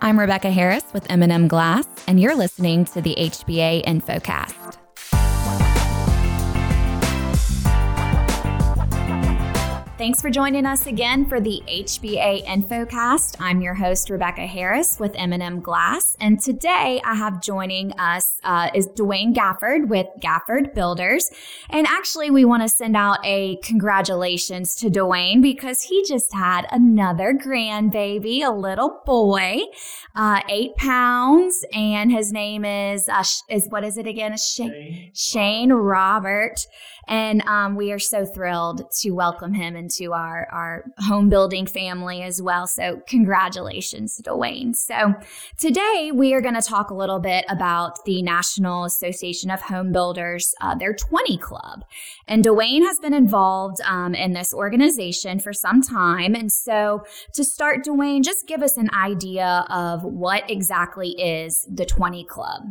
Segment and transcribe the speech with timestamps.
[0.00, 4.87] I'm Rebecca Harris with M&M Glass, and you're listening to the HBA InfoCast.
[9.98, 13.34] Thanks for joining us again for the HBA InfoCast.
[13.40, 16.16] I'm your host, Rebecca Harris with M&M Glass.
[16.20, 21.28] And today I have joining us uh, is Dwayne Gafford with Gafford Builders.
[21.68, 26.68] And actually, we want to send out a congratulations to Dwayne because he just had
[26.70, 29.62] another grandbaby, a little boy,
[30.14, 31.64] uh, eight pounds.
[31.72, 34.36] And his name is, uh, is what is it again?
[34.36, 36.60] Shane, Shane Robert.
[37.08, 42.22] And um, we are so thrilled to welcome him into our, our home building family
[42.22, 42.66] as well.
[42.66, 44.76] So, congratulations, Dwayne.
[44.76, 45.14] So,
[45.58, 49.90] today we are going to talk a little bit about the National Association of Home
[49.90, 51.84] Builders, uh, their 20 Club.
[52.26, 56.34] And Dwayne has been involved um, in this organization for some time.
[56.34, 61.86] And so, to start, Dwayne, just give us an idea of what exactly is the
[61.86, 62.62] 20 Club.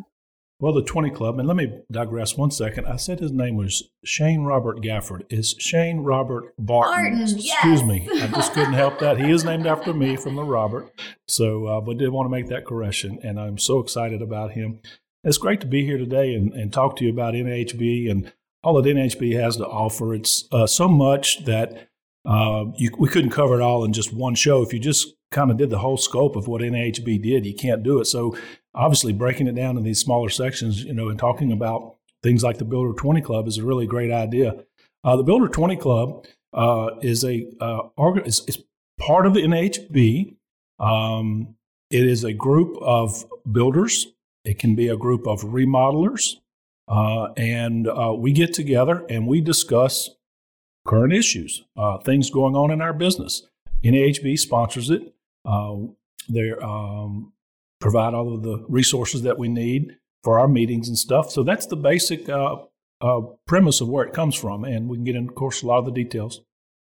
[0.59, 2.87] Well, the 20 Club, and let me digress one second.
[2.87, 5.21] I said his name was Shane Robert Gafford.
[5.29, 6.93] Is Shane Robert Barton?
[6.93, 7.83] Barton Excuse yes.
[7.83, 8.09] me.
[8.11, 9.19] I just couldn't help that.
[9.19, 10.91] He is named after me from the Robert.
[11.27, 14.79] So, uh, but did want to make that correction, and I'm so excited about him.
[15.23, 18.33] It's great to be here today and, and talk to you about NHB and
[18.63, 20.15] all that NHB has to offer.
[20.15, 21.89] It's uh, so much that
[22.25, 24.63] uh, you, we couldn't cover it all in just one show.
[24.63, 27.83] If you just kind of did the whole scope of what NAHB did, you can't
[27.83, 28.05] do it.
[28.05, 28.35] So
[28.77, 32.57] obviously breaking it down in these smaller sections, you know, and talking about things like
[32.57, 34.63] the Builder 20 Club is a really great idea.
[35.03, 37.89] Uh, the Builder 20 Club uh, is a uh,
[38.25, 38.63] is, is,
[38.99, 40.35] part of the NHB.
[40.79, 41.55] Um,
[41.89, 44.07] it is a group of builders.
[44.43, 46.35] It can be a group of remodelers,
[46.87, 50.11] uh, and uh, we get together and we discuss
[50.85, 53.43] current issues, uh, things going on in our business.
[53.83, 55.13] NAHB sponsors it.
[56.29, 57.33] they're um,
[57.79, 61.31] provide all of the resources that we need for our meetings and stuff.
[61.31, 62.57] So that's the basic uh,
[63.01, 65.67] uh, premise of where it comes from, and we can get into, of course, a
[65.67, 66.41] lot of the details.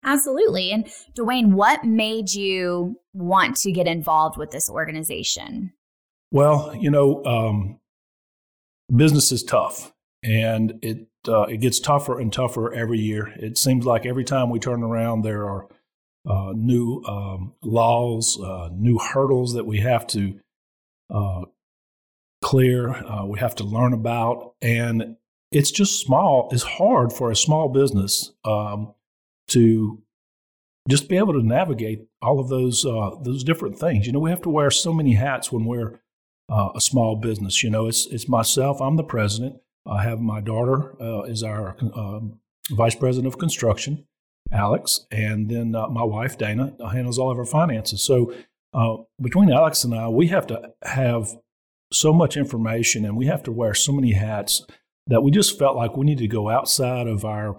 [0.05, 0.73] Absolutely.
[0.73, 5.73] And Dwayne, what made you want to get involved with this organization?
[6.33, 7.79] Well, you know, um,
[8.95, 9.93] business is tough,
[10.25, 13.33] and it uh, it gets tougher and tougher every year.
[13.37, 15.69] It seems like every time we turn around, there are
[16.29, 20.41] uh, new um, laws, uh, new hurdles that we have to
[21.13, 21.43] uh,
[22.43, 24.55] clear, uh, we have to learn about.
[24.61, 25.17] And
[25.51, 28.95] it's just small, it's hard for a small business um,
[29.49, 30.03] to
[30.89, 34.07] just be able to navigate all of those uh, those different things.
[34.07, 36.01] You know, we have to wear so many hats when we're
[36.49, 37.63] uh, a small business.
[37.63, 38.81] You know, it's it's myself.
[38.81, 39.57] I'm the president.
[39.87, 42.41] I have my daughter uh, is our um,
[42.71, 44.07] vice president of construction,
[44.51, 48.03] Alex, and then uh, my wife Dana handles all of our finances.
[48.03, 48.33] So
[48.75, 51.37] uh, between Alex and I, we have to have
[51.93, 54.65] so much information and we have to wear so many hats
[55.07, 57.57] that we just felt like we needed to go outside of our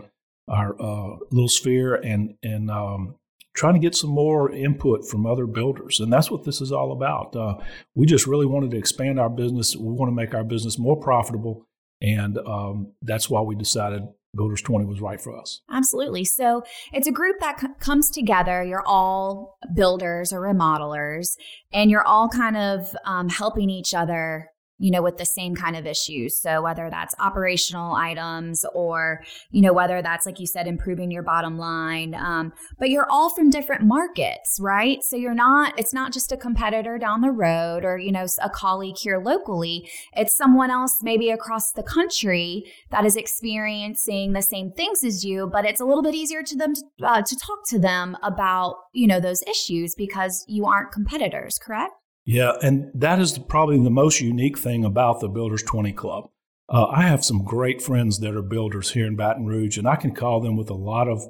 [0.50, 3.16] our uh, little sphere and and um,
[3.54, 6.92] trying to get some more input from other builders, and that's what this is all
[6.92, 7.36] about.
[7.36, 7.56] Uh,
[7.96, 9.76] we just really wanted to expand our business.
[9.76, 11.66] We want to make our business more profitable,
[12.02, 14.04] and um, that's why we decided
[14.36, 15.62] Builders 20 was right for us.
[15.72, 16.26] Absolutely.
[16.26, 18.64] So it's a group that c- comes together.
[18.64, 21.36] You're all builders or remodelers,
[21.72, 24.50] and you're all kind of um, helping each other
[24.80, 26.40] you know, with the same kind of issues.
[26.40, 31.24] So whether that's operational items or, you know, whether that's, like you said, improving your
[31.24, 32.16] bottom line.
[32.16, 35.04] Um, but you're all from different markets, right?
[35.04, 38.50] So you're not, it's not just a competitor down the road or, you know, a
[38.50, 39.90] colleague here locally.
[40.14, 45.50] It's someone else maybe across the country that is experiencing the same things as you,
[45.52, 48.76] but it's a little bit easier to them to, uh, to talk to them about,
[48.94, 51.94] you know, those issues because you aren't competitors, correct?
[52.26, 56.30] Yeah, and that is probably the most unique thing about the Builders 20 Club.
[56.70, 59.98] Uh, I have some great friends that are builders here in Baton Rouge, and I
[59.98, 61.24] can call them with a lot of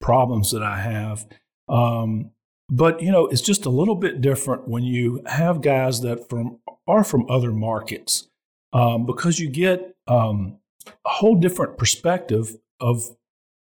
[0.00, 1.26] problems that I have.
[1.68, 2.32] Um,
[2.68, 6.58] but you know, it's just a little bit different when you have guys that from
[6.86, 8.28] are from other markets,
[8.72, 13.16] um, because you get um, a whole different perspective of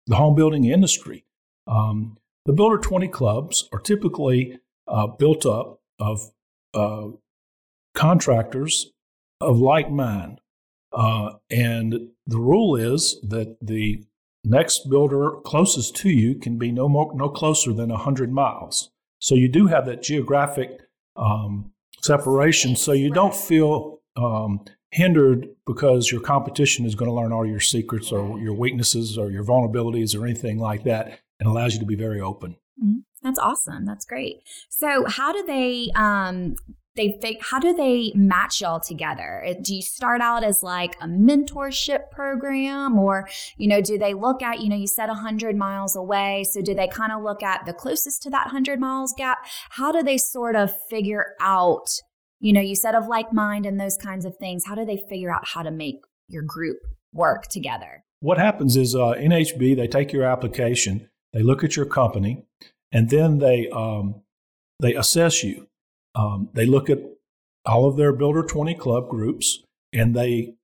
[0.07, 1.25] the home building industry.
[1.67, 2.17] Um,
[2.47, 6.31] the Builder 20 clubs are typically uh, built up of
[6.75, 7.09] uh,
[7.95, 8.93] contractors
[9.41, 10.41] of like mind.
[10.93, 14.05] Uh, and the rule is that the
[14.45, 18.91] next builder closest to you can be no more, no closer than 100 miles.
[19.19, 20.81] So you do have that geographic
[21.17, 21.73] um,
[22.03, 27.47] separation, so you don't feel um, hindered because your competition is going to learn all
[27.47, 31.81] your secrets or your weaknesses or your vulnerabilities or anything like that, and allows you
[31.81, 32.57] to be very open.
[32.83, 32.99] Mm-hmm.
[33.25, 33.87] That's awesome.
[33.87, 34.43] That's great.
[34.69, 36.55] So, how do they um,
[36.97, 42.11] they how do they match y'all together do you start out as like a mentorship
[42.11, 46.45] program or you know do they look at you know you said 100 miles away
[46.45, 49.39] so do they kind of look at the closest to that 100 miles gap
[49.71, 52.01] how do they sort of figure out
[52.39, 55.01] you know you said of like mind and those kinds of things how do they
[55.09, 55.97] figure out how to make
[56.29, 56.79] your group
[57.13, 61.87] work together what happens is uh, nhb they take your application they look at your
[61.87, 62.47] company
[62.95, 64.23] and then they um,
[64.81, 65.69] they assess you
[66.15, 67.01] um, they look at
[67.67, 69.63] all of their Builder 20 club groups
[69.93, 70.55] and they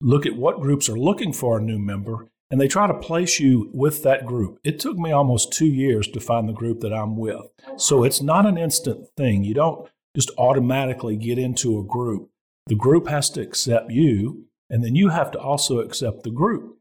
[0.00, 3.38] look at what groups are looking for a new member and they try to place
[3.38, 4.58] you with that group.
[4.64, 7.42] It took me almost two years to find the group that I'm with.
[7.76, 9.44] So it's not an instant thing.
[9.44, 12.30] You don't just automatically get into a group.
[12.66, 16.78] The group has to accept you, and then you have to also accept the group.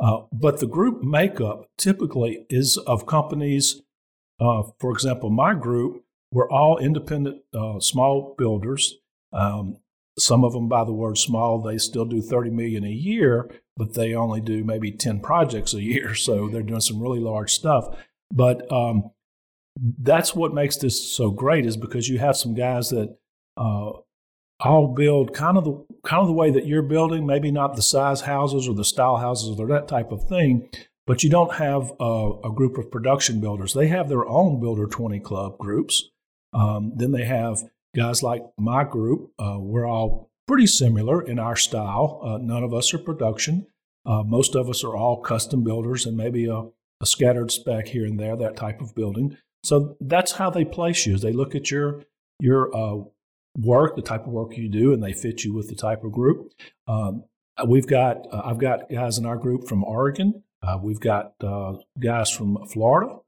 [0.00, 3.82] Uh, but the group makeup typically is of companies.
[4.40, 6.04] Uh, for example, my group
[6.34, 8.96] we're all independent uh, small builders.
[9.32, 9.78] Um,
[10.18, 13.94] some of them, by the word small, they still do 30 million a year, but
[13.94, 16.14] they only do maybe 10 projects a year.
[16.24, 17.96] So they're doing some really large stuff.
[18.32, 19.10] But um,
[19.80, 23.16] that's what makes this so great is because you have some guys that
[23.56, 23.92] uh,
[24.60, 27.82] all build kind of the kind of the way that you're building, maybe not the
[27.82, 30.68] size houses or the style houses or that type of thing,
[31.06, 33.74] but you don't have a, a group of production builders.
[33.74, 36.10] They have their own Builder 20 Club groups
[36.54, 37.64] um, then they have
[37.94, 39.32] guys like my group.
[39.38, 42.20] Uh, we're all pretty similar in our style.
[42.22, 43.66] Uh, none of us are production.
[44.06, 46.64] Uh, most of us are all custom builders and maybe a,
[47.00, 49.36] a, scattered spec here and there, that type of building.
[49.62, 51.14] So that's how they place you.
[51.14, 52.04] Is they look at your
[52.38, 53.04] your uh,
[53.58, 56.12] work, the type of work you do, and they fit you with the type of
[56.12, 56.52] group.
[56.86, 57.24] Um,
[57.66, 60.43] we've got uh, I've got guys in our group from Oregon.
[60.66, 61.34] Uh, we've got
[62.00, 63.18] guys from Florida.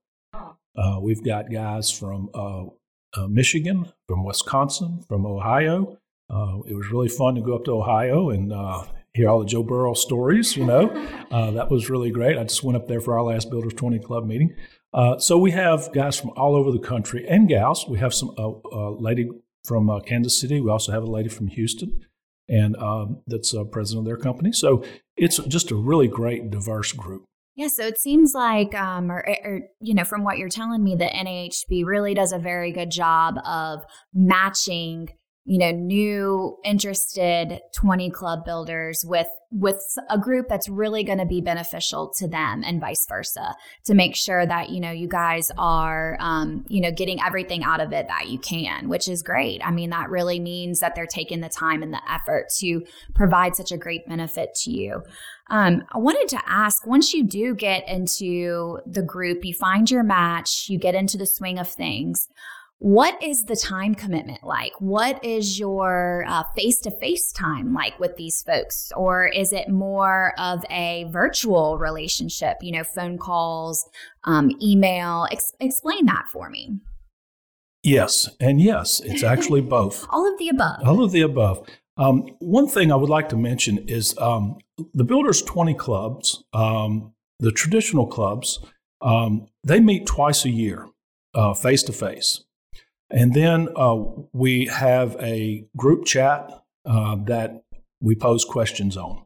[1.00, 5.98] we've got guys from uh, Michigan, from Wisconsin, from Ohio.
[6.28, 8.84] Uh, it was really fun to go up to Ohio and uh,
[9.14, 10.56] hear all the Joe Burrow stories.
[10.56, 10.90] You know,
[11.30, 12.36] uh, that was really great.
[12.36, 14.54] I just went up there for our last Builders 20 Club meeting.
[14.92, 17.86] Uh, so we have guys from all over the country and gals.
[17.88, 19.28] We have some a lady
[19.64, 20.60] from uh, Kansas City.
[20.60, 22.04] We also have a lady from Houston,
[22.48, 24.52] and um, that's president of their company.
[24.52, 24.84] So
[25.16, 27.24] it's just a really great, diverse group.
[27.56, 30.94] Yeah, so it seems like, um, or, or, you know, from what you're telling me,
[30.96, 33.82] that NAHB really does a very good job of
[34.12, 35.08] matching,
[35.46, 41.24] you know, new interested 20 club builders with with a group that's really going to
[41.24, 43.54] be beneficial to them and vice versa
[43.84, 47.80] to make sure that you know you guys are um, you know getting everything out
[47.80, 51.06] of it that you can which is great i mean that really means that they're
[51.06, 52.82] taking the time and the effort to
[53.14, 55.00] provide such a great benefit to you
[55.48, 60.02] um, I wanted to ask once you do get into the group, you find your
[60.02, 62.28] match, you get into the swing of things.
[62.78, 64.72] What is the time commitment like?
[64.80, 68.92] What is your face to face time like with these folks?
[68.94, 73.88] Or is it more of a virtual relationship, you know, phone calls,
[74.24, 75.26] um, email?
[75.32, 76.78] Ex- explain that for me.
[77.82, 80.06] Yes, and yes, it's actually both.
[80.10, 80.86] All of the above.
[80.86, 81.66] All of the above.
[81.96, 84.58] Um, one thing I would like to mention is um,
[84.92, 88.58] the Builders 20 clubs, um, the traditional clubs,
[89.00, 90.88] um, they meet twice a year,
[91.62, 92.42] face to face.
[93.10, 96.50] And then uh, we have a group chat
[96.84, 97.62] uh, that
[98.00, 99.22] we pose questions on.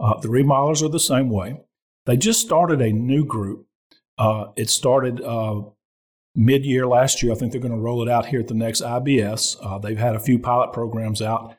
[0.00, 1.60] Uh, the remodelers are the same way.
[2.06, 3.66] They just started a new group.
[4.18, 5.62] Uh, it started uh,
[6.34, 7.32] mid year last year.
[7.32, 9.56] I think they're going to roll it out here at the next IBS.
[9.62, 11.56] Uh, they've had a few pilot programs out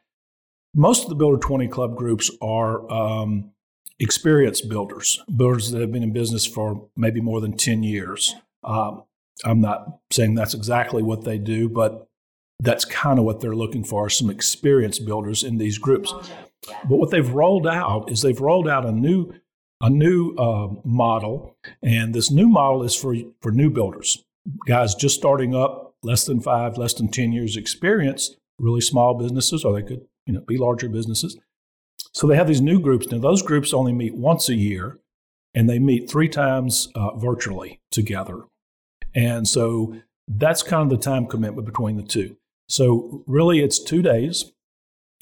[0.75, 3.51] most of the Builder 20 Club groups are um,
[3.97, 8.35] experienced builders, builders that have been in business for maybe more than 10 years.
[8.63, 9.03] Um,
[9.45, 12.07] I'm not saying that's exactly what they do, but
[12.59, 16.13] that's kind of what they're looking for some experience builders in these groups.
[16.67, 19.33] But what they've rolled out is they've rolled out a new
[19.81, 24.23] a new uh, model, and this new model is for for new builders,
[24.65, 29.63] guys just starting up, less than five, less than ten years experience, really small businesses,
[29.63, 31.37] or they could you know, be larger businesses.
[32.13, 33.11] So they have these new groups.
[33.11, 34.97] Now, those groups only meet once a year,
[35.53, 38.43] and they meet three times uh, virtually together.
[39.15, 39.95] And so
[40.27, 42.38] that's kind of the time commitment between the two.
[42.67, 44.51] So really, it's two days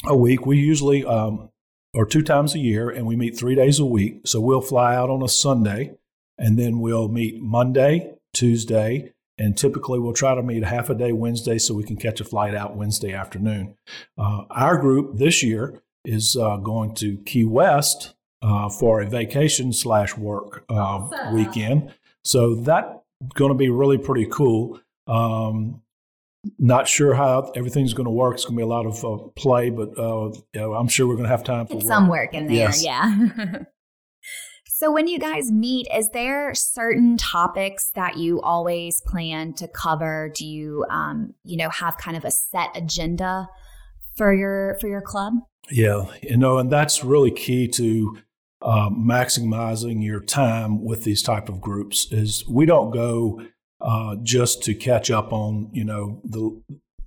[0.06, 0.46] a week.
[0.46, 1.50] We usually, um,
[1.94, 4.22] or two times a year, and we meet three days a week.
[4.26, 5.96] So we'll fly out on a Sunday,
[6.38, 11.12] and then we'll meet Monday, Tuesday, and typically, we'll try to meet half a day
[11.12, 13.76] Wednesday so we can catch a flight out Wednesday afternoon.
[14.18, 19.74] Uh, our group this year is uh, going to Key West uh, for a vacation
[19.74, 21.92] slash work uh, weekend.
[22.24, 23.03] So that's
[23.34, 24.80] going to be really pretty cool.
[25.08, 25.82] Um,
[26.60, 28.36] not sure how everything's going to work.
[28.36, 31.08] It's going to be a lot of uh, play, but uh, you know, I'm sure
[31.08, 32.56] we're going to have time for Get some work in there.
[32.56, 32.84] Yes.
[32.84, 33.30] Yeah.
[34.66, 40.32] so when you guys meet, is there certain topics that you always plan to cover?
[40.36, 43.48] Do you, um, you know, have kind of a set agenda
[44.16, 45.34] for your for your club?
[45.72, 48.18] Yeah, you know, and that's really key to
[48.64, 52.12] uh, maximizing your time with these type of groups.
[52.12, 53.42] Is we don't go
[53.82, 56.62] uh, just to catch up on you know the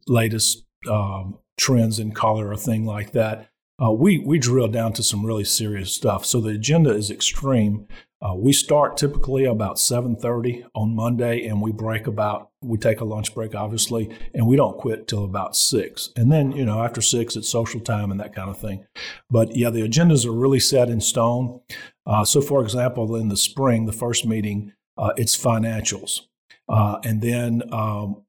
[0.06, 3.48] latest um, trends in color or thing like that.
[3.82, 6.25] Uh, we we drill down to some really serious stuff.
[6.25, 7.86] So the agenda is extreme.
[8.26, 13.04] Uh, we start typically about 7:30 on Monday, and we break about we take a
[13.04, 16.11] lunch break, obviously, and we don't quit till about six.
[16.16, 18.85] And then you know after six, it's social time and that kind of thing.
[19.30, 21.61] But yeah, the agendas are really set in stone.
[22.04, 26.23] Uh, so, for example, in the spring, the first meeting, uh, it's financials,
[26.68, 28.23] uh, and then um,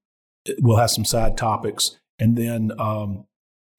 [0.59, 3.25] we'll have some side topics, and then um,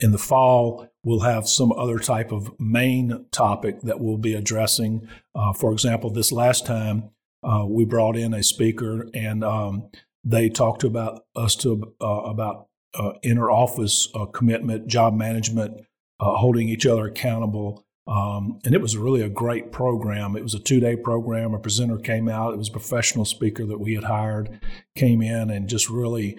[0.01, 5.09] in the fall, we'll have some other type of main topic that we'll be addressing.
[5.35, 7.11] Uh, for example, this last time
[7.43, 9.89] uh, we brought in a speaker and um,
[10.23, 15.81] they talked about us to uh, about uh, inner office uh, commitment, job management,
[16.21, 17.87] holding each other accountable.
[18.07, 20.37] Um, and it was really a great program.
[20.37, 21.55] It was a two day program.
[21.55, 22.53] A presenter came out.
[22.53, 24.61] It was a professional speaker that we had hired,
[24.95, 26.37] came in and just really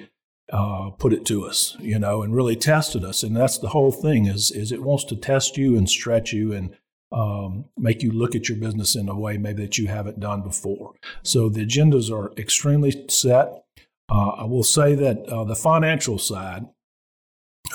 [0.51, 3.23] uh, put it to us, you know, and really tested us.
[3.23, 6.53] And that's the whole thing is is it wants to test you and stretch you
[6.53, 6.75] and
[7.11, 10.41] um, make you look at your business in a way maybe that you haven't done
[10.41, 10.93] before.
[11.23, 13.63] So the agendas are extremely set.
[14.11, 16.65] Uh, I will say that uh, the financial side,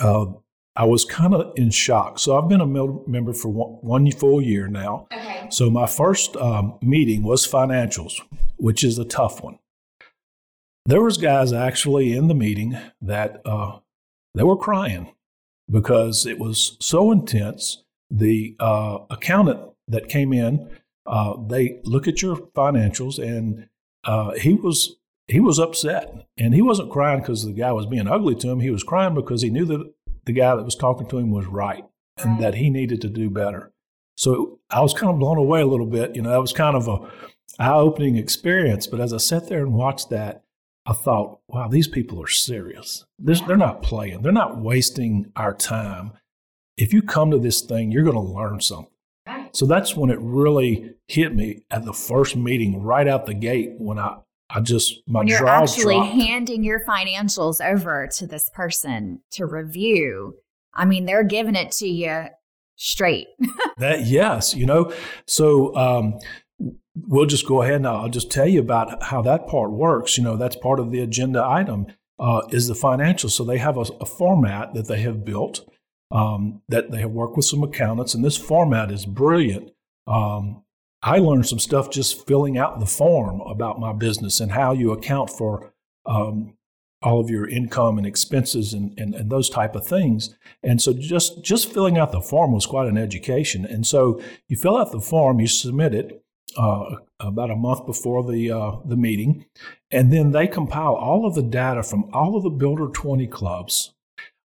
[0.01, 0.25] uh,
[0.75, 2.19] I was kind of in shock.
[2.19, 5.07] So I've been a member for one, one full year now.
[5.13, 5.47] Okay.
[5.49, 8.21] So my first um, meeting was financials,
[8.57, 9.59] which is a tough one.
[10.85, 13.79] There was guys actually in the meeting that uh,
[14.35, 15.13] they were crying
[15.69, 17.83] because it was so intense.
[18.11, 20.69] The uh, accountant that came in,
[21.07, 23.67] uh, they look at your financials, and
[24.03, 28.07] uh, he was he was upset, and he wasn't crying because the guy was being
[28.07, 28.59] ugly to him.
[28.59, 29.91] He was crying because he knew that
[30.25, 31.83] the guy that was talking to him was right,
[32.19, 33.71] and that he needed to do better.
[34.17, 36.15] So I was kind of blown away a little bit.
[36.15, 36.99] You know, that was kind of a
[37.57, 38.85] eye opening experience.
[38.85, 40.44] But as I sat there and watched that,
[40.85, 43.05] I thought, wow, these people are serious.
[43.17, 46.13] This, they're not playing, they're not wasting our time.
[46.77, 48.91] If you come to this thing, you're going to learn something.
[49.53, 53.75] So that's when it really hit me at the first meeting, right out the gate,
[53.77, 54.17] when I,
[54.49, 56.11] I just, my when you're actually dropped.
[56.11, 60.35] handing your financials over to this person to review.
[60.73, 62.25] I mean, they're giving it to you
[62.75, 63.27] straight.
[63.77, 64.91] that, yes, you know,
[65.25, 66.19] so, um,
[66.95, 70.17] we'll just go ahead and I'll just tell you about how that part works.
[70.17, 71.87] You know, that's part of the agenda item
[72.19, 73.29] uh, is the financial.
[73.29, 75.67] So they have a, a format that they have built
[76.11, 79.71] um, that they have worked with some accountants, and this format is brilliant.
[80.07, 80.63] Um,
[81.01, 84.91] I learned some stuff just filling out the form about my business and how you
[84.91, 85.73] account for
[86.05, 86.53] um,
[87.01, 90.35] all of your income and expenses and, and, and, those type of things.
[90.63, 93.65] And so just, just filling out the form was quite an education.
[93.65, 96.23] And so you fill out the form, you submit it,
[96.57, 99.45] uh, about a month before the uh, the meeting,
[99.91, 103.93] and then they compile all of the data from all of the Builder 20 clubs.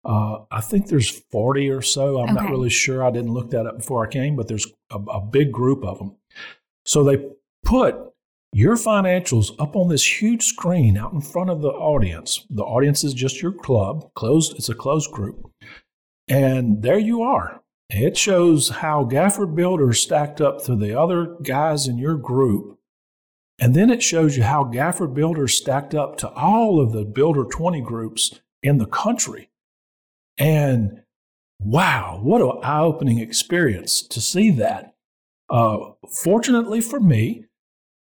[0.04, 2.20] Uh, I think there's 40 or so.
[2.20, 2.44] I'm okay.
[2.44, 3.04] not really sure.
[3.04, 5.98] I didn't look that up before I came, but there's a, a big group of
[5.98, 6.16] them.
[6.86, 7.22] So they
[7.64, 7.96] put
[8.52, 12.46] your financials up on this huge screen out in front of the audience.
[12.50, 14.54] The audience is just your club, closed.
[14.56, 15.50] It's a closed group,
[16.28, 17.60] and there you are
[17.92, 22.78] it shows how Gafford Builders stacked up to the other guys in your group.
[23.58, 27.44] And then it shows you how Gafford Builders stacked up to all of the Builder
[27.44, 29.50] 20 groups in the country.
[30.38, 31.02] And
[31.58, 34.94] wow, what an eye opening experience to see that.
[35.50, 37.46] Uh, fortunately for me,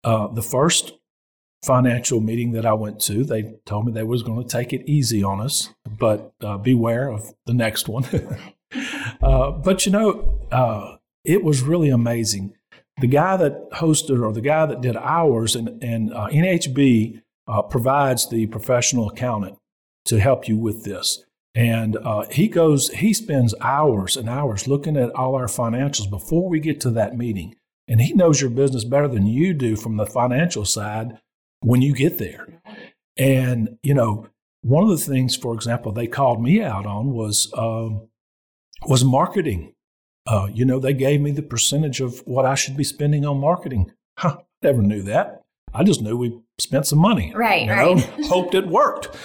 [0.03, 0.93] uh, the first
[1.63, 4.89] financial meeting that I went to, they told me they was going to take it
[4.89, 8.05] easy on us, but uh, beware of the next one.
[9.23, 12.53] Uh, but you know, uh, it was really amazing.
[12.99, 17.61] The guy that hosted or the guy that did ours and, and uh, NHB uh,
[17.63, 19.57] provides the professional accountant
[20.05, 21.23] to help you with this.
[21.55, 26.49] And uh, he goes, he spends hours and hours looking at all our financials before
[26.49, 27.55] we get to that meeting.
[27.87, 31.19] And he knows your business better than you do from the financial side
[31.61, 32.47] when you get there.
[33.17, 34.27] And, you know,
[34.61, 38.07] one of the things, for example, they called me out on was um,
[38.87, 39.73] was marketing.
[40.25, 43.39] Uh, you know, they gave me the percentage of what I should be spending on
[43.39, 43.91] marketing.
[44.17, 45.41] Huh, never knew that.
[45.73, 47.33] I just knew we spent some money.
[47.35, 48.09] Right, you know, right.
[48.25, 49.15] hoped it worked.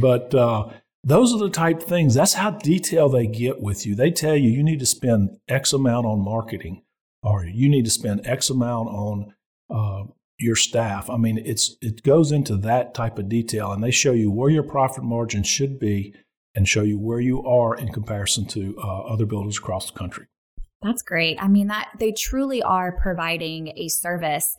[0.00, 0.68] But uh,
[1.02, 2.14] those are the type of things.
[2.14, 3.94] That's how detailed they get with you.
[3.94, 6.82] They tell you you need to spend X amount on marketing,
[7.22, 9.34] or you need to spend X amount on
[9.70, 10.04] uh,
[10.38, 11.08] your staff.
[11.08, 14.50] I mean, it's it goes into that type of detail, and they show you where
[14.50, 16.14] your profit margin should be,
[16.54, 20.26] and show you where you are in comparison to uh, other builders across the country.
[20.82, 21.38] That's great.
[21.40, 24.54] I mean, that they truly are providing a service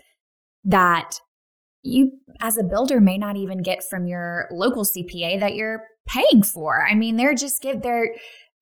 [0.64, 1.20] that
[1.84, 6.42] you as a builder may not even get from your local CPA that you're paying
[6.42, 6.86] for.
[6.86, 8.10] I mean, they're just give they're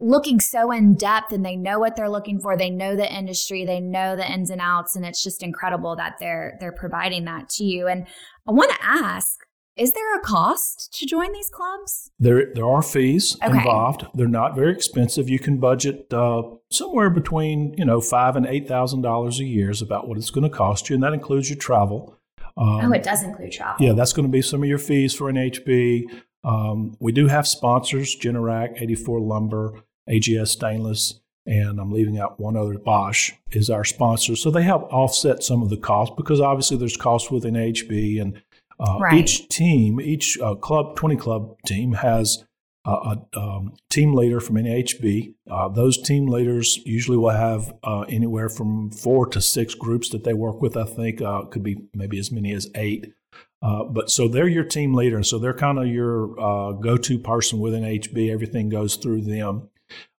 [0.01, 2.57] looking so in depth and they know what they're looking for.
[2.57, 6.15] They know the industry, they know the ins and outs and it's just incredible that
[6.19, 7.87] they're they're providing that to you.
[7.87, 8.05] And
[8.47, 9.37] I want to ask,
[9.75, 12.11] is there a cost to join these clubs?
[12.19, 13.57] There, there are fees okay.
[13.57, 14.05] involved.
[14.13, 15.29] They're not very expensive.
[15.29, 19.71] You can budget uh, somewhere between you know five and eight thousand dollars a year
[19.71, 22.17] is about what it's going to cost you, and that includes your travel.
[22.55, 23.83] Um, oh, it does include travel.
[23.83, 26.03] Yeah, that's going to be some of your fees for NHB.
[26.43, 32.55] Um, we do have sponsors: Generac, 84 Lumber, AGS Stainless, and I'm leaving out one
[32.55, 32.77] other.
[32.77, 36.97] Bosch is our sponsor, so they help offset some of the cost because obviously there's
[36.97, 38.39] costs within HB, and
[38.79, 39.13] uh, right.
[39.13, 42.43] each team, each uh, club, 20 club team has
[42.85, 45.33] a, um, team leader from NHB.
[45.49, 50.23] Uh, those team leaders usually will have uh, anywhere from four to six groups that
[50.23, 50.75] they work with.
[50.75, 53.13] I think uh, could be maybe as many as eight.
[53.61, 57.17] Uh, but so they're your team leader, and so they're kind of your uh, go-to
[57.17, 58.29] person within HB.
[58.29, 59.69] Everything goes through them.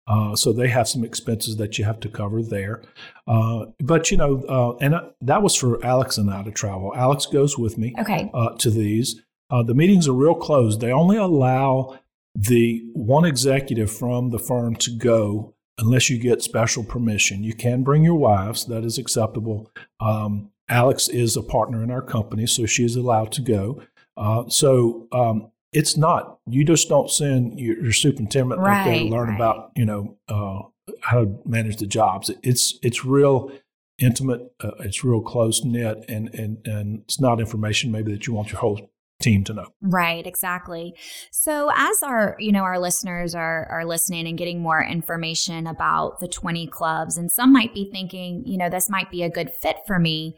[0.07, 2.83] Uh, so they have some expenses that you have to cover there.
[3.27, 6.93] Uh, but you know, uh, and that was for Alex and I to travel.
[6.95, 8.31] Alex goes with me okay.
[8.35, 9.23] Uh, to these.
[9.51, 10.81] the meetings are real closed.
[10.81, 11.99] They only allow
[12.35, 17.45] the one executive from the firm to go unless you get special permission.
[17.45, 19.71] You can bring your wives, that is acceptable.
[20.01, 23.83] Um, Alex is a partner in our company, so she is allowed to go.
[24.17, 29.05] Uh, so um, it's not, you just don't send your, your superintendent right, there to
[29.05, 29.35] learn right.
[29.35, 30.61] about, you know, uh,
[31.01, 32.31] how to manage the jobs.
[32.43, 33.51] It's, it's real
[33.99, 38.35] intimate, uh, it's real close knit, and, and, and it's not information maybe that you
[38.35, 38.81] want your whole
[39.21, 39.67] team to know.
[39.81, 40.95] Right, exactly.
[41.33, 46.21] So as our, you know, our listeners are are listening and getting more information about
[46.21, 49.51] the 20 clubs and some might be thinking, you know, this might be a good
[49.51, 50.37] fit for me.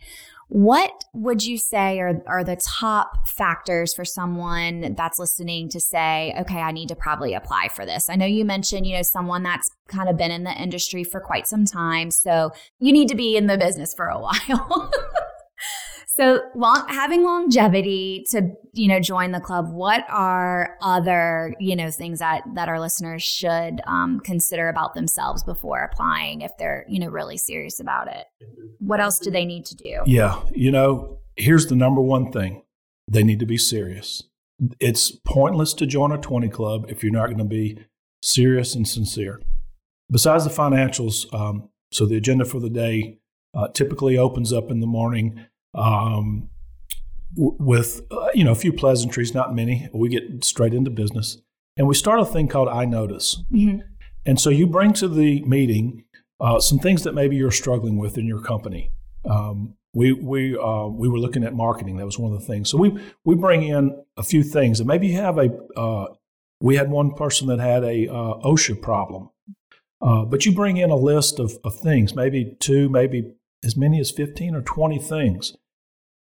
[0.49, 6.35] What would you say are, are the top factors for someone that's listening to say,
[6.39, 8.09] okay, I need to probably apply for this?
[8.09, 11.21] I know you mentioned, you know, someone that's kind of been in the industry for
[11.21, 12.13] quite some time.
[12.13, 14.93] So you need to be in the business for a while.
[16.17, 19.71] So, long, having longevity to you know join the club.
[19.71, 25.45] What are other you know things that that our listeners should um, consider about themselves
[25.45, 28.25] before applying if they're you know really serious about it?
[28.79, 29.99] What else do they need to do?
[30.07, 32.63] Yeah, you know, here's the number one thing:
[33.07, 34.23] they need to be serious.
[34.81, 37.79] It's pointless to join a 20 club if you're not going to be
[38.23, 39.43] serious and sincere.
[40.11, 43.19] Besides the financials, um, so the agenda for the day
[43.55, 45.45] uh, typically opens up in the morning
[45.77, 46.49] um,
[47.35, 49.89] w- with uh, you know a few pleasantries, not many.
[49.93, 51.39] We get straight into business,
[51.77, 53.43] and we start a thing called I Notice.
[53.53, 53.81] Mm-hmm.
[54.25, 56.05] And so you bring to the meeting
[56.41, 58.91] uh, some things that maybe you're struggling with in your company.
[59.25, 61.97] Um, we we uh, we were looking at marketing.
[61.97, 62.69] That was one of the things.
[62.69, 65.49] So we we bring in a few things, and maybe you have a.
[65.77, 66.07] Uh,
[66.61, 69.31] we had one person that had a uh, OSHA problem,
[70.01, 74.01] uh, but you bring in a list of, of things, maybe two, maybe as many
[74.01, 75.57] as fifteen or twenty things,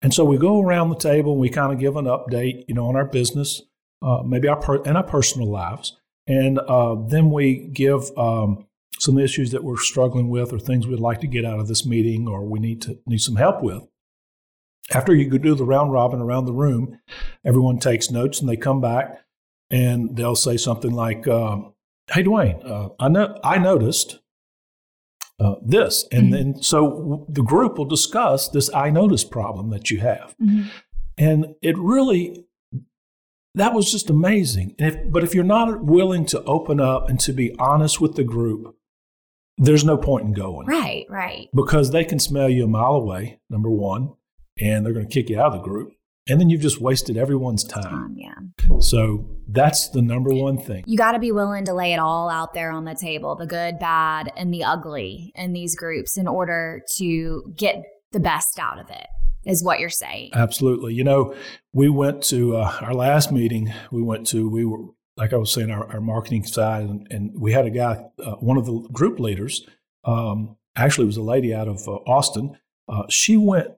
[0.05, 2.75] and so we go around the table and we kind of give an update, you
[2.75, 3.62] know, on our business,
[4.03, 8.67] uh, maybe our per- and our personal lives, and uh, then we give um,
[8.99, 11.87] some issues that we're struggling with or things we'd like to get out of this
[11.87, 13.83] meeting or we need to need some help with.
[14.93, 17.01] After you do the round robin around the room,
[17.43, 19.25] everyone takes notes and they come back
[19.71, 21.62] and they'll say something like, uh,
[22.12, 24.19] "Hey, Dwayne, uh, I know I noticed
[25.40, 26.07] uh, this.
[26.12, 26.53] And mm-hmm.
[26.53, 30.35] then so the group will discuss this I notice problem that you have.
[30.42, 30.68] Mm-hmm.
[31.16, 32.44] And it really,
[33.55, 34.75] that was just amazing.
[34.79, 38.25] If, but if you're not willing to open up and to be honest with the
[38.25, 38.77] group,
[39.57, 40.66] there's no point in going.
[40.66, 41.49] Right, right.
[41.55, 44.14] Because they can smell you a mile away, number one,
[44.61, 45.92] and they're going to kick you out of the group
[46.29, 48.15] and then you've just wasted everyone's time.
[48.17, 48.35] yeah.
[48.81, 50.85] So that's the number one thing.
[50.87, 53.47] You got to be willing to lay it all out there on the table the
[53.47, 57.83] good, bad, and the ugly in these groups in order to get
[58.13, 59.07] the best out of it,
[59.45, 60.31] is what you're saying.
[60.33, 60.95] Absolutely.
[60.95, 61.35] You know,
[61.73, 64.85] we went to uh, our last meeting, we went to, we were,
[65.17, 68.37] like I was saying, our, our marketing side, and, and, we had a guy, uh,
[68.37, 69.67] one of the group leaders,
[70.05, 72.57] um, actually, was a lady out of uh, Austin.
[72.89, 73.69] Uh, she went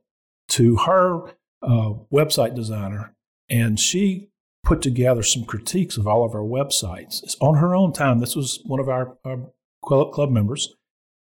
[0.48, 3.14] to her uh, website designer,
[3.48, 4.28] and she
[4.64, 7.22] put together some critiques of all of our websites.
[7.22, 8.18] It's on her own time.
[8.18, 9.50] This was one of our, our
[9.84, 10.74] club members,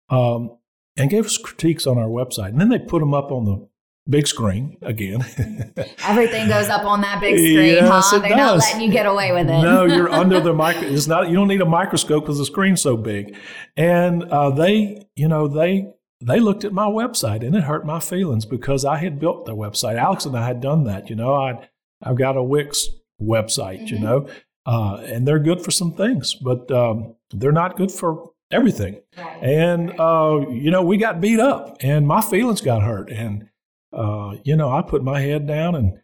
[0.09, 0.57] um,
[0.95, 2.49] and gave us critiques on our website.
[2.49, 3.67] And then they put them up on the
[4.09, 5.21] big screen again.
[6.05, 8.19] Everything goes up on that big screen, yes, huh?
[8.19, 8.37] They're does.
[8.37, 9.61] not letting you get away with it.
[9.61, 10.87] no, you're under the micro.
[10.87, 11.29] It's not.
[11.29, 13.35] You don't need a microscope because the screen's so big.
[13.75, 15.87] And uh, they, you know, they
[16.21, 19.55] they looked at my website and it hurt my feelings because I had built the
[19.55, 19.97] website.
[19.97, 21.09] Alex and I had done that.
[21.09, 21.67] You know, I
[22.03, 22.87] I've got a Wix
[23.21, 23.83] website.
[23.83, 23.95] Mm-hmm.
[23.95, 24.27] You know,
[24.65, 29.01] uh, and they're good for some things, but um, they're not good for everything.
[29.17, 29.43] Right.
[29.43, 33.49] And uh, you know, we got beat up, and my feelings got hurt, and
[33.93, 35.99] uh, you know, I put my head down and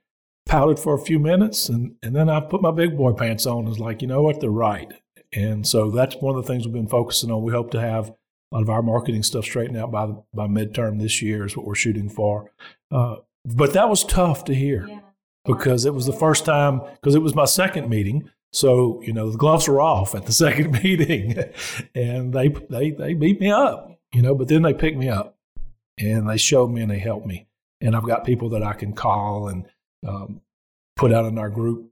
[0.47, 3.59] pouted for a few minutes, and, and then I put my big boy pants on
[3.59, 4.91] and was like, you know what, they're right.
[5.33, 7.43] And so that's one of the things we've been focusing on.
[7.43, 8.13] We hope to have
[8.51, 11.65] a lot of our marketing stuff straightened out by by midterm this year is what
[11.65, 12.51] we're shooting for.
[12.91, 14.99] Uh, but that was tough to hear yeah.
[15.45, 18.29] because it was the first time because it was my second meeting.
[18.53, 21.37] So you know the gloves were off at the second meeting,
[21.95, 23.91] and they they they beat me up.
[24.13, 25.37] You know, but then they picked me up
[25.97, 27.47] and they showed me and they helped me
[27.81, 29.65] and I've got people that I can call and
[30.07, 30.41] um,
[30.95, 31.91] put out in our group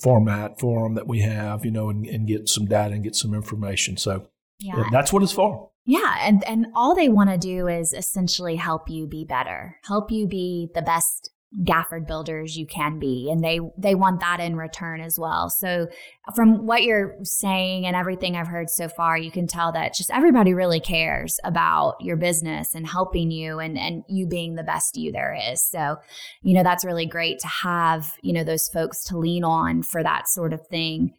[0.00, 3.34] format forum that we have, you know, and, and get some data and get some
[3.34, 3.96] information.
[3.96, 4.28] So
[4.60, 4.84] yeah.
[4.90, 5.70] that's what it's for.
[5.88, 10.10] Yeah, and and all they want to do is essentially help you be better, help
[10.10, 11.30] you be the best
[11.64, 15.48] Gafford builders you can be and they they want that in return as well.
[15.48, 15.88] So
[16.36, 20.10] from what you're saying and everything I've heard so far, you can tell that just
[20.10, 24.98] everybody really cares about your business and helping you and and you being the best
[24.98, 25.62] you there is.
[25.62, 25.96] So,
[26.42, 30.02] you know, that's really great to have, you know, those folks to lean on for
[30.02, 31.14] that sort of thing.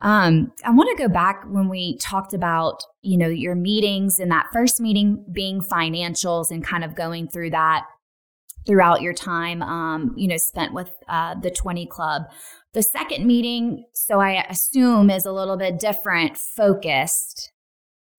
[0.00, 4.30] Um, I want to go back when we talked about, you know, your meetings and
[4.30, 7.84] that first meeting being financials and kind of going through that
[8.66, 12.22] throughout your time, um, you know, spent with uh, the 20 Club.
[12.74, 17.50] The second meeting, so I assume, is a little bit different, focused.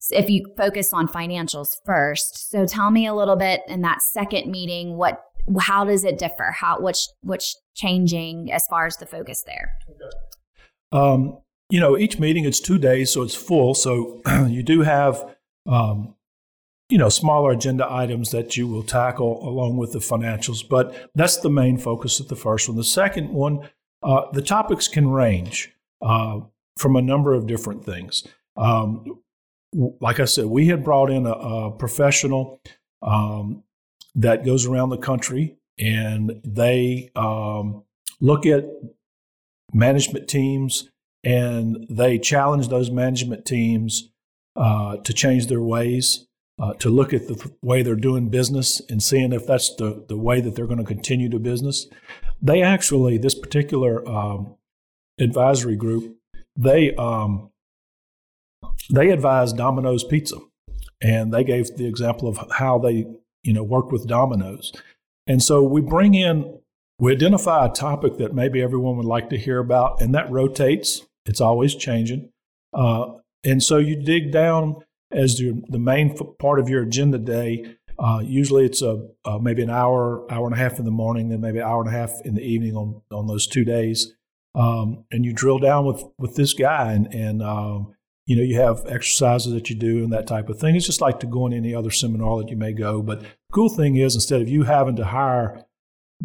[0.10, 4.50] If you focus on financials first, so tell me a little bit in that second
[4.50, 5.22] meeting, what,
[5.60, 6.52] how does it differ?
[6.52, 9.78] How, what's, what's changing as far as the focus there?
[10.92, 11.38] Um,
[11.69, 13.73] you know, each meeting it's two days, so it's full.
[13.73, 16.15] So you do have um,
[16.89, 20.67] you know, smaller agenda items that you will tackle along with the financials.
[20.67, 22.77] But that's the main focus of the first one.
[22.77, 23.69] The second one,
[24.01, 26.39] uh, the topics can range uh,
[26.77, 28.25] from a number of different things.
[28.58, 29.21] Um,
[30.01, 32.60] like I said, we had brought in a, a professional
[33.03, 33.63] um,
[34.15, 37.84] that goes around the country and they um,
[38.19, 38.65] look at
[39.71, 40.89] management teams
[41.23, 44.10] and they challenge those management teams
[44.55, 46.25] uh, to change their ways
[46.60, 50.17] uh, to look at the way they're doing business and seeing if that's the, the
[50.17, 51.88] way that they're going to continue to business.
[52.41, 54.55] They actually, this particular um,
[55.19, 56.17] advisory group,
[56.55, 57.51] they um,
[58.91, 60.38] they advised Domino's Pizza,
[61.01, 63.05] and they gave the example of how they
[63.43, 64.73] you know work with Domino's,
[65.27, 66.60] and so we bring in
[66.99, 71.05] we identify a topic that maybe everyone would like to hear about, and that rotates.
[71.30, 72.32] It's always changing,
[72.74, 73.06] uh,
[73.44, 77.76] and so you dig down as your, the main part of your agenda day.
[77.98, 79.08] Uh, usually it's a
[79.42, 81.89] maybe an hour, hour and a half in the morning, then maybe an hour and
[81.89, 84.13] a half in the evening on, on those two days.
[84.56, 87.94] Um, and you drill down with, with this guy and, and um,
[88.26, 90.76] you know, you have exercises that you do and that type of thing.
[90.76, 93.02] It's just like to go in any other seminar that you may go.
[93.02, 95.65] But the cool thing is instead of you having to hire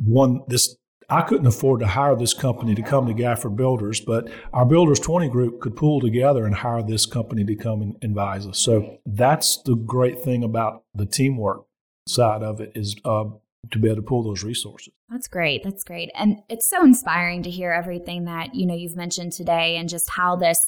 [0.05, 0.77] one this
[1.09, 5.01] I couldn't afford to hire this company to come to Gafford Builders, but our Builders
[5.01, 8.59] 20 group could pool together and hire this company to come and advise us.
[8.59, 11.67] So that's the great thing about the teamwork
[12.07, 13.25] side of it is uh,
[13.71, 14.93] to be able to pull those resources.
[15.11, 15.62] That's great.
[15.62, 16.11] That's great.
[16.14, 20.11] And it's so inspiring to hear everything that, you know, you've mentioned today and just
[20.11, 20.59] how this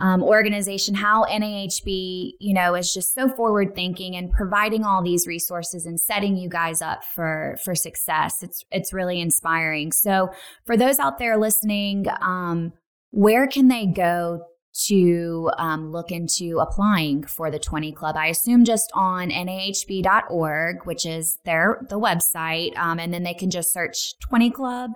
[0.00, 5.26] um, organization, how NAHB, you know, is just so forward thinking and providing all these
[5.26, 8.42] resources and setting you guys up for for success.
[8.42, 9.92] It's it's really inspiring.
[9.92, 10.28] So
[10.66, 12.72] for those out there listening, um,
[13.10, 14.42] where can they go
[14.86, 18.16] to um, look into applying for the 20 Club?
[18.16, 23.50] I assume just on nahb.org, which is their the website, um, and then they can
[23.50, 24.90] just search 20 Club.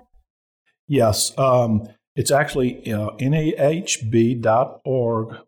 [0.86, 1.36] Yes.
[1.38, 4.36] Um, it's actually uh, nahb.org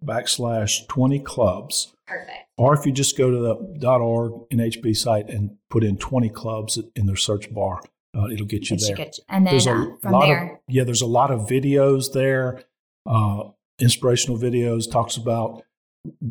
[0.05, 1.92] backslash 20 clubs.
[2.07, 2.31] Perfect.
[2.57, 6.79] Or if you just go to the .org NHB site and put in 20 clubs
[6.94, 7.83] in their search bar,
[8.16, 8.96] uh, it'll get you it there.
[8.96, 9.24] Get you.
[9.29, 10.53] And then there's a uh, from lot there.
[10.53, 12.62] Of, yeah, there's a lot of videos there,
[13.07, 13.44] uh,
[13.81, 15.64] inspirational videos, talks about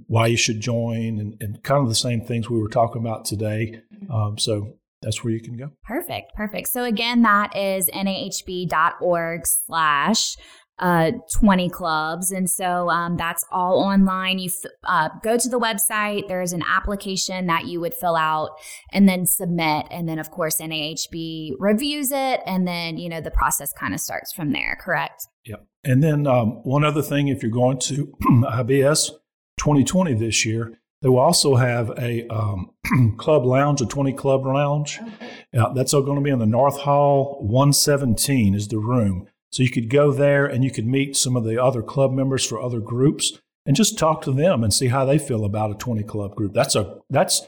[0.08, 3.26] why you should join and, and, kind of the same things we were talking about
[3.26, 3.82] today.
[3.94, 4.12] Mm-hmm.
[4.12, 5.70] Um, so that's where you can go.
[5.84, 6.34] Perfect.
[6.36, 6.70] Perfect.
[6.70, 10.36] So again, that is nahb.org slash
[10.80, 12.32] uh, 20 clubs.
[12.32, 14.40] And so um, that's all online.
[14.40, 18.52] You f- uh, go to the website, there's an application that you would fill out
[18.92, 19.86] and then submit.
[19.92, 22.42] And then, of course, NAHB reviews it.
[22.46, 25.28] And then, you know, the process kind of starts from there, correct?
[25.46, 25.66] Yep.
[25.84, 29.12] And then um, one other thing, if you're going to IBS
[29.60, 32.72] 2020 this year, they will also have a um,
[33.18, 35.02] club lounge, a 20 club lounge.
[35.54, 39.28] Uh, that's all going to be in the North Hall 117 is the room.
[39.52, 42.46] So you could go there and you could meet some of the other club members
[42.46, 45.76] for other groups and just talk to them and see how they feel about a
[45.76, 46.54] 20 club group.
[46.54, 47.42] That's a that's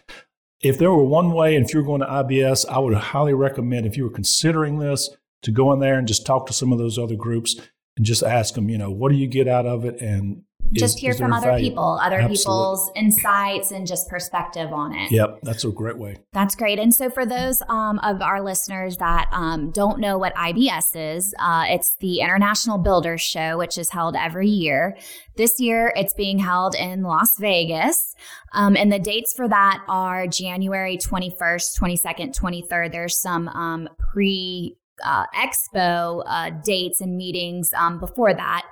[0.61, 3.85] if there were one way and if you're going to IBS, I would highly recommend
[3.85, 5.09] if you were considering this
[5.43, 7.55] to go in there and just talk to some of those other groups
[7.95, 10.99] and just ask them, you know, what do you get out of it and just
[10.99, 11.69] hear from other value?
[11.69, 12.37] people, other Absolutely.
[12.37, 15.11] people's insights and just perspective on it.
[15.11, 16.17] Yep, that's a great way.
[16.33, 16.79] That's great.
[16.79, 21.33] And so, for those um, of our listeners that um, don't know what IBS is,
[21.39, 24.97] uh, it's the International Builders Show, which is held every year.
[25.37, 28.15] This year, it's being held in Las Vegas.
[28.53, 32.91] Um, and the dates for that are January 21st, 22nd, 23rd.
[32.91, 38.63] There's some um, pre uh, expo uh, dates and meetings um, before that.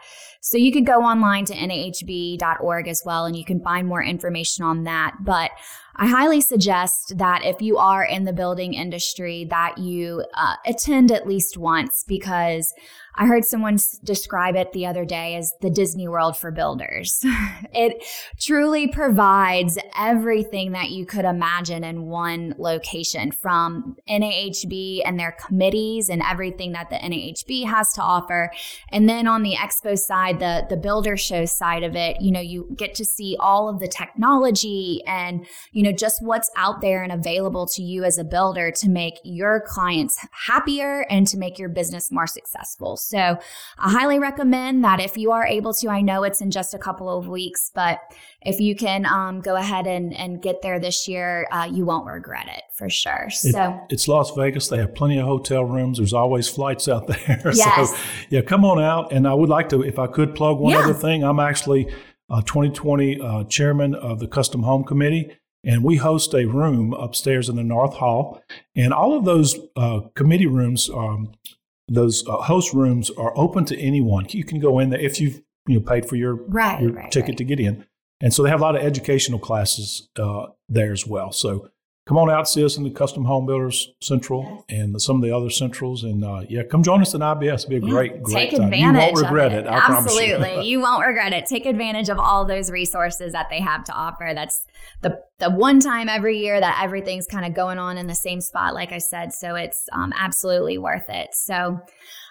[0.41, 4.65] So you could go online to nahb.org as well, and you can find more information
[4.65, 5.15] on that.
[5.23, 5.51] But
[5.95, 11.11] I highly suggest that if you are in the building industry, that you uh, attend
[11.11, 12.73] at least once because
[13.15, 17.23] I heard someone describe it the other day as the Disney World for builders.
[17.73, 18.03] it
[18.39, 26.09] truly provides everything that you could imagine in one location from NAHB and their committees
[26.09, 28.51] and everything that the NAHB has to offer.
[28.89, 32.39] And then on the expo side, the, the builder show side of it, you know,
[32.39, 37.03] you get to see all of the technology and, you know, just what's out there
[37.03, 41.59] and available to you as a builder to make your clients happier and to make
[41.59, 42.97] your business more successful.
[42.97, 43.37] So
[43.77, 46.77] I highly recommend that if you are able to, I know it's in just a
[46.77, 47.99] couple of weeks, but
[48.41, 52.05] if you can um, go ahead and, and get there this year, uh, you won't
[52.05, 53.29] regret it for sure.
[53.29, 54.67] So it, it's Las Vegas.
[54.67, 55.97] They have plenty of hotel rooms.
[55.97, 57.41] There's always flights out there.
[57.53, 57.91] Yes.
[57.91, 57.97] So
[58.29, 59.11] yeah, come on out.
[59.11, 60.79] And I would like to, if I could plug one yeah.
[60.79, 61.85] other thing, I'm actually
[62.29, 67.55] 2020 uh, chairman of the Custom Home Committee and we host a room upstairs in
[67.55, 68.41] the North Hall.
[68.75, 71.33] And all of those uh, committee rooms um,
[71.87, 74.25] those uh, host rooms are open to anyone.
[74.29, 77.11] You can go in there if you've you know paid for your, right, your right,
[77.11, 77.37] ticket right.
[77.37, 77.85] to get in,
[78.21, 81.31] and so they have a lot of educational classes uh, there as well.
[81.31, 81.69] So
[82.05, 84.79] come on out, see us in the Custom Home Builders Central yes.
[84.79, 87.65] and some of the other centrals, and uh, yeah, come join us in IBS.
[87.65, 88.73] It'll be a great, yeah, great take time.
[88.73, 89.65] Advantage you won't regret it.
[89.65, 89.67] it.
[89.67, 90.61] Absolutely, you.
[90.63, 91.45] you won't regret it.
[91.45, 94.31] Take advantage of all those resources that they have to offer.
[94.33, 94.65] That's
[95.01, 98.39] the the one time every year that everything's kind of going on in the same
[98.39, 99.33] spot, like I said.
[99.33, 101.33] So it's um, absolutely worth it.
[101.33, 101.79] So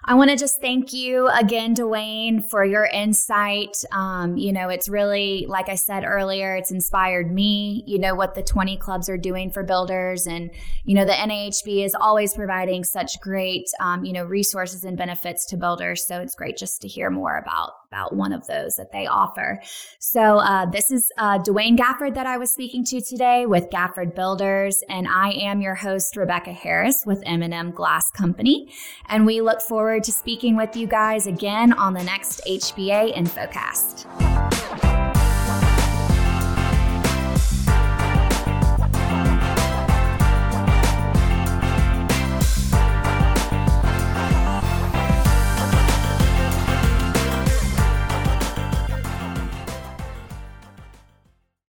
[0.04, 3.76] I want to just thank you again, Dwayne, for your insight.
[3.92, 7.84] Um, you know, it's really, like I said earlier, it's inspired me.
[7.86, 10.26] You know, what the 20 clubs are doing for builders.
[10.26, 10.50] And,
[10.84, 15.44] you know, the NAHB is always providing such great, um, you know, resources and benefits
[15.46, 16.06] to builders.
[16.06, 19.60] So it's great just to hear more about about one of those that they offer.
[19.98, 24.14] So uh, this is uh, Dwayne Gafford that I was speaking to today with Gafford
[24.14, 28.72] Builders, and I am your host Rebecca Harris with M&M Glass Company,
[29.08, 34.91] and we look forward to speaking with you guys again on the next HBA InfoCast.